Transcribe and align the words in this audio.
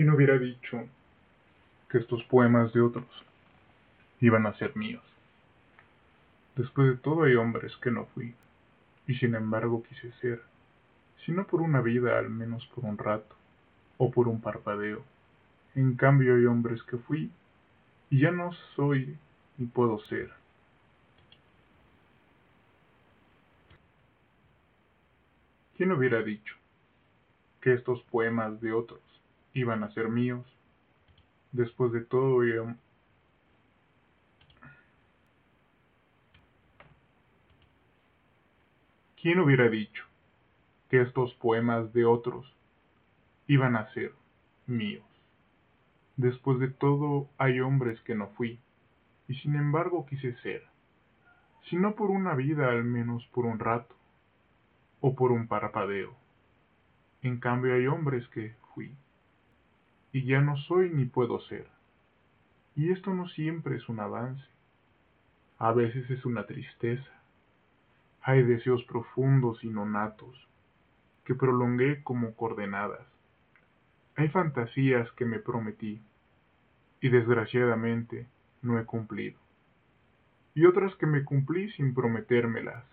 ¿Quién 0.00 0.12
hubiera 0.12 0.38
dicho 0.38 0.88
que 1.90 1.98
estos 1.98 2.24
poemas 2.24 2.72
de 2.72 2.80
otros 2.80 3.04
iban 4.18 4.46
a 4.46 4.54
ser 4.54 4.74
míos? 4.74 5.02
Después 6.56 6.88
de 6.88 6.96
todo 6.96 7.24
hay 7.24 7.34
hombres 7.34 7.76
que 7.82 7.90
no 7.90 8.06
fui, 8.06 8.34
y 9.06 9.16
sin 9.16 9.34
embargo 9.34 9.82
quise 9.82 10.10
ser, 10.12 10.40
si 11.22 11.32
no 11.32 11.46
por 11.46 11.60
una 11.60 11.82
vida, 11.82 12.18
al 12.18 12.30
menos 12.30 12.66
por 12.68 12.86
un 12.86 12.96
rato, 12.96 13.36
o 13.98 14.10
por 14.10 14.26
un 14.26 14.40
parpadeo. 14.40 15.04
En 15.74 15.96
cambio 15.96 16.34
hay 16.34 16.46
hombres 16.46 16.82
que 16.84 16.96
fui, 16.96 17.30
y 18.08 18.20
ya 18.20 18.30
no 18.30 18.54
soy 18.74 19.18
ni 19.58 19.66
puedo 19.66 19.98
ser. 20.04 20.32
¿Quién 25.76 25.92
hubiera 25.92 26.22
dicho 26.22 26.54
que 27.60 27.74
estos 27.74 28.02
poemas 28.04 28.62
de 28.62 28.72
otros 28.72 29.09
iban 29.54 29.82
a 29.82 29.90
ser 29.92 30.08
míos? 30.08 30.46
Después 31.52 31.92
de 31.92 32.00
todo, 32.02 32.44
yo... 32.44 32.66
¿Quién 39.20 39.38
hubiera 39.40 39.68
dicho 39.68 40.04
que 40.88 41.02
estos 41.02 41.34
poemas 41.34 41.92
de 41.92 42.06
otros 42.06 42.50
iban 43.46 43.76
a 43.76 43.92
ser 43.92 44.14
míos? 44.66 45.04
Después 46.16 46.58
de 46.58 46.68
todo, 46.68 47.28
hay 47.36 47.60
hombres 47.60 48.00
que 48.02 48.14
no 48.14 48.28
fui, 48.28 48.58
y 49.28 49.34
sin 49.34 49.56
embargo 49.56 50.06
quise 50.06 50.34
ser, 50.40 50.62
si 51.68 51.76
no 51.76 51.94
por 51.94 52.10
una 52.10 52.34
vida, 52.34 52.68
al 52.68 52.84
menos 52.84 53.26
por 53.28 53.46
un 53.46 53.58
rato, 53.58 53.94
o 55.00 55.14
por 55.14 55.32
un 55.32 55.48
parpadeo. 55.48 56.14
En 57.22 57.38
cambio 57.38 57.74
hay 57.74 57.86
hombres 57.86 58.26
que 58.28 58.54
fui, 58.74 58.94
y 60.12 60.24
ya 60.24 60.40
no 60.40 60.56
soy 60.56 60.90
ni 60.90 61.04
puedo 61.04 61.40
ser. 61.40 61.68
Y 62.74 62.90
esto 62.90 63.14
no 63.14 63.28
siempre 63.28 63.76
es 63.76 63.88
un 63.88 64.00
avance, 64.00 64.44
a 65.58 65.72
veces 65.72 66.08
es 66.10 66.24
una 66.24 66.46
tristeza. 66.46 67.10
Hay 68.22 68.42
deseos 68.42 68.84
profundos 68.84 69.62
y 69.64 69.68
nonatos 69.68 70.48
que 71.24 71.34
prolongué 71.34 72.02
como 72.02 72.34
coordenadas. 72.34 73.06
Hay 74.16 74.28
fantasías 74.28 75.10
que 75.12 75.24
me 75.24 75.38
prometí 75.38 76.02
y 77.00 77.08
desgraciadamente 77.08 78.26
no 78.62 78.78
he 78.78 78.84
cumplido. 78.84 79.38
Y 80.54 80.66
otras 80.66 80.94
que 80.96 81.06
me 81.06 81.24
cumplí 81.24 81.70
sin 81.72 81.94
prometérmelas. 81.94 82.84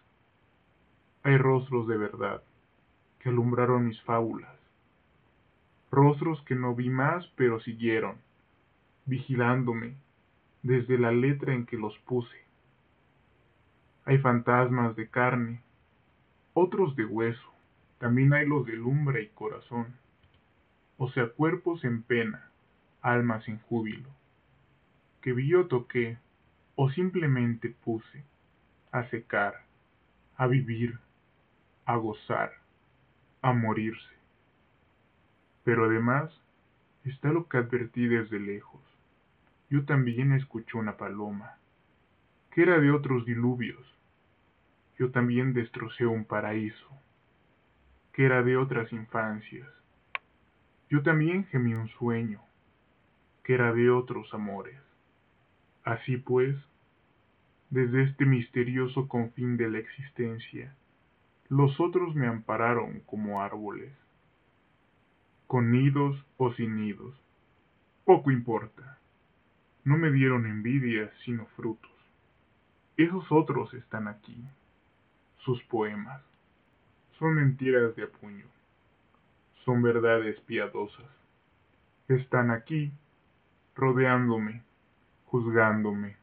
Hay 1.24 1.38
rostros 1.38 1.88
de 1.88 1.98
verdad 1.98 2.44
que 3.20 3.30
alumbraron 3.30 3.88
mis 3.88 4.02
fábulas 4.04 4.57
rostros 5.92 6.42
que 6.44 6.56
no 6.56 6.76
vi 6.76 6.90
más 6.90 7.28
pero 7.36 7.60
siguieron, 7.60 8.18
vigilándome 9.06 9.96
desde 10.64 10.98
la 10.98 11.12
letra 11.12 11.54
en 11.54 11.66
que 11.66 11.78
los 11.78 11.98
puse. 12.00 12.46
Hay 14.06 14.18
fantasmas 14.18 14.96
de 14.96 15.10
carne, 15.10 15.62
otros 16.54 16.96
de 16.96 17.06
hueso, 17.06 17.54
también 18.00 18.34
hay 18.34 18.46
los 18.46 18.66
de 18.66 18.74
lumbre 18.74 19.24
y 19.24 19.28
corazón, 19.30 19.96
o 20.98 21.10
sea, 21.12 21.30
cuerpos 21.30 21.84
en 21.84 22.04
pena, 22.04 22.50
almas 23.02 23.48
en 23.48 23.60
júbilo, 23.60 24.10
que 25.22 25.34
vi 25.34 25.54
o 25.54 25.68
toqué, 25.68 26.18
o 26.76 26.90
simplemente 26.90 27.70
puse, 27.70 28.24
a 28.92 29.10
secar, 29.10 29.66
a 30.36 30.48
vivir, 30.48 31.00
a 31.86 31.96
gozar, 31.98 32.54
a 33.42 33.54
morirse. 33.54 34.17
Pero 35.68 35.84
además 35.84 36.32
está 37.04 37.34
lo 37.34 37.50
que 37.50 37.58
advertí 37.58 38.08
desde 38.08 38.40
lejos. 38.40 38.80
Yo 39.70 39.84
también 39.84 40.32
escuché 40.32 40.78
una 40.78 40.96
paloma, 40.96 41.58
que 42.52 42.62
era 42.62 42.80
de 42.80 42.90
otros 42.90 43.26
diluvios. 43.26 43.86
Yo 44.98 45.12
también 45.12 45.52
destrocé 45.52 46.06
un 46.06 46.24
paraíso, 46.24 46.88
que 48.14 48.24
era 48.24 48.44
de 48.44 48.56
otras 48.56 48.94
infancias. 48.94 49.68
Yo 50.90 51.04
también 51.04 51.44
gemí 51.48 51.74
un 51.74 51.90
sueño, 51.90 52.40
que 53.44 53.56
era 53.56 53.74
de 53.74 53.90
otros 53.90 54.34
amores. 54.34 54.80
Así 55.84 56.16
pues, 56.16 56.56
desde 57.72 58.04
este 58.04 58.26
misterioso 58.26 59.10
confín 59.10 59.58
de 59.58 59.70
la 59.70 59.80
existencia, 59.80 60.74
los 61.50 61.78
otros 61.82 62.16
me 62.16 62.28
ampararon 62.28 63.02
como 63.02 63.42
árboles 63.42 63.92
con 65.48 65.72
nidos 65.72 66.22
o 66.36 66.54
sin 66.54 66.76
nidos. 66.76 67.16
Poco 68.04 68.32
importa. 68.32 69.00
No 69.86 69.98
me 69.98 70.12
dieron 70.12 70.46
envidia, 70.46 71.10
sino 71.24 71.46
frutos. 71.56 71.92
Esos 72.98 73.32
otros 73.32 73.74
están 73.74 74.10
aquí. 74.10 74.38
Sus 75.38 75.64
poemas. 75.64 76.22
Son 77.18 77.36
mentiras 77.36 77.96
de 77.96 78.04
apuño. 78.04 78.46
Son 79.64 79.82
verdades 79.82 80.38
piadosas. 80.42 81.06
Están 82.10 82.52
aquí, 82.52 82.92
rodeándome, 83.76 84.64
juzgándome, 85.28 86.18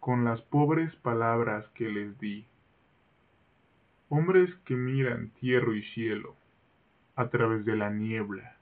con 0.00 0.24
las 0.24 0.40
pobres 0.42 0.94
palabras 0.96 1.66
que 1.74 1.88
les 1.88 2.18
di. 2.18 2.46
Hombres 4.10 4.54
que 4.66 4.74
miran 4.74 5.30
tierra 5.40 5.74
y 5.74 5.82
cielo, 5.94 6.36
a 7.16 7.28
través 7.28 7.64
de 7.64 7.76
la 7.76 7.90
niebla 7.90 8.56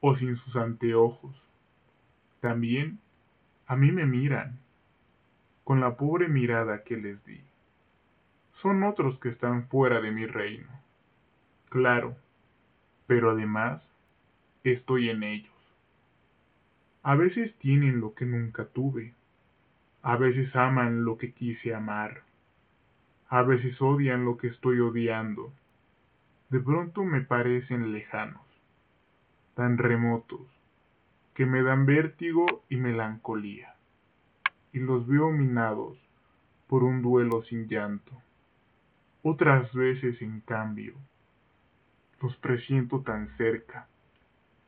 o 0.00 0.16
sin 0.16 0.36
sus 0.36 0.56
anteojos. 0.56 1.34
También 2.40 3.00
a 3.66 3.76
mí 3.76 3.90
me 3.90 4.06
miran 4.06 4.58
con 5.64 5.80
la 5.80 5.96
pobre 5.96 6.28
mirada 6.28 6.84
que 6.84 6.96
les 6.96 7.22
di. 7.24 7.40
Son 8.62 8.82
otros 8.82 9.18
que 9.20 9.28
están 9.28 9.68
fuera 9.68 10.00
de 10.00 10.10
mi 10.10 10.26
reino. 10.26 10.68
Claro, 11.68 12.16
pero 13.06 13.30
además 13.30 13.82
estoy 14.64 15.10
en 15.10 15.22
ellos. 15.22 15.52
A 17.02 17.14
veces 17.14 17.54
tienen 17.58 18.00
lo 18.00 18.14
que 18.14 18.24
nunca 18.24 18.66
tuve. 18.66 19.14
A 20.02 20.16
veces 20.16 20.54
aman 20.56 21.04
lo 21.04 21.18
que 21.18 21.32
quise 21.32 21.74
amar. 21.74 22.22
A 23.28 23.42
veces 23.42 23.80
odian 23.80 24.24
lo 24.24 24.36
que 24.38 24.48
estoy 24.48 24.80
odiando 24.80 25.52
de 26.50 26.60
pronto 26.60 27.04
me 27.04 27.20
parecen 27.20 27.92
lejanos, 27.92 28.46
tan 29.54 29.76
remotos, 29.76 30.46
que 31.34 31.44
me 31.44 31.62
dan 31.62 31.84
vértigo 31.84 32.64
y 32.70 32.76
melancolía, 32.76 33.74
y 34.72 34.78
los 34.78 35.06
veo 35.06 35.30
minados 35.30 35.98
por 36.66 36.84
un 36.84 37.02
duelo 37.02 37.42
sin 37.44 37.68
llanto. 37.68 38.12
Otras 39.22 39.72
veces, 39.74 40.22
en 40.22 40.40
cambio, 40.40 40.94
los 42.22 42.34
presiento 42.36 43.00
tan 43.02 43.36
cerca, 43.36 43.86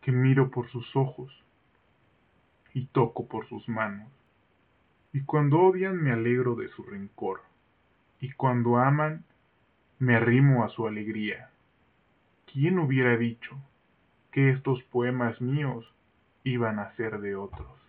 que 0.02 0.12
miro 0.12 0.50
por 0.50 0.68
sus 0.68 0.94
ojos 0.94 1.32
y 2.74 2.86
toco 2.86 3.26
por 3.26 3.46
sus 3.48 3.68
manos. 3.68 4.08
Y 5.12 5.22
cuando 5.22 5.58
odian 5.60 5.96
me 5.96 6.12
alegro 6.12 6.54
de 6.56 6.68
su 6.68 6.82
rencor, 6.82 7.40
y 8.20 8.32
cuando 8.32 8.76
aman 8.76 9.24
me 9.98 10.14
arrimo 10.14 10.62
a 10.62 10.68
su 10.68 10.86
alegría. 10.86 11.50
¿Quién 12.52 12.80
hubiera 12.80 13.16
dicho 13.16 13.56
que 14.32 14.50
estos 14.50 14.82
poemas 14.82 15.40
míos 15.40 15.86
iban 16.42 16.80
a 16.80 16.90
ser 16.96 17.20
de 17.20 17.36
otros? 17.36 17.79